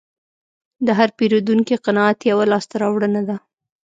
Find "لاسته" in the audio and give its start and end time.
2.51-2.75